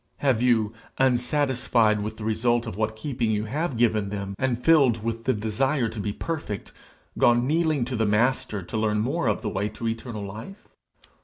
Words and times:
Have 0.17 0.41
you, 0.41 0.73
unsatisfied 0.97 2.01
with 2.01 2.17
the 2.17 2.23
result 2.23 2.65
of 2.65 2.75
what 2.75 2.95
keeping 2.95 3.29
you 3.29 3.43
have 3.45 3.77
given 3.77 4.09
them, 4.09 4.33
and 4.39 4.57
filled 4.57 5.03
with 5.03 5.25
desire 5.39 5.89
to 5.89 5.99
be 5.99 6.11
perfect, 6.11 6.71
gone 7.19 7.45
kneeling 7.45 7.85
to 7.85 7.95
the 7.95 8.07
Master 8.07 8.63
to 8.63 8.77
learn 8.77 8.97
more 8.99 9.27
of 9.27 9.43
the 9.43 9.49
way 9.49 9.69
to 9.69 9.87
eternal 9.87 10.25
life? 10.25 10.67